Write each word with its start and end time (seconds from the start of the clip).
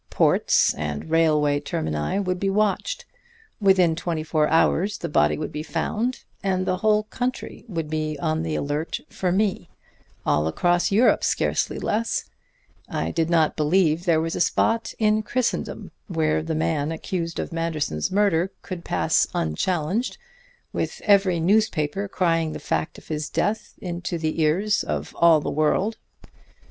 Ports 0.09 0.73
and 0.73 1.11
railway 1.11 1.59
termini 1.59 2.19
would 2.19 2.39
be 2.39 2.49
watched. 2.49 3.05
Within 3.59 3.95
twenty 3.95 4.23
four 4.23 4.47
hours 4.47 4.97
the 4.97 5.07
body 5.07 5.37
would 5.37 5.51
be 5.51 5.61
found, 5.61 6.23
and 6.41 6.65
the 6.65 6.77
whole 6.77 7.03
country 7.03 7.63
would 7.67 7.87
be 7.87 8.17
on 8.17 8.41
the 8.41 8.55
alert 8.55 8.99
for 9.09 9.31
me 9.31 9.69
all 10.25 10.51
Europe 10.89 11.23
scarcely 11.23 11.77
less; 11.77 12.25
I 12.89 13.11
did 13.11 13.29
not 13.29 13.55
believe 13.55 14.05
there 14.05 14.19
was 14.19 14.35
a 14.35 14.41
spot 14.41 14.91
in 14.97 15.21
Christendom 15.21 15.91
where 16.07 16.41
the 16.41 16.55
man 16.55 16.91
accused 16.91 17.37
of 17.37 17.53
Manderson's 17.53 18.09
murder 18.09 18.51
could 18.63 18.83
pass 18.83 19.27
unchallenged, 19.35 20.17
with 20.73 20.99
every 21.05 21.39
newspaper 21.39 22.07
crying 22.07 22.53
the 22.53 22.59
fact 22.59 22.97
of 22.97 23.09
his 23.09 23.29
death 23.29 23.75
into 23.77 24.17
the 24.17 24.41
ears 24.41 24.81
of 24.83 25.15
all 25.15 25.39
the 25.41 25.51
world. 25.51 25.97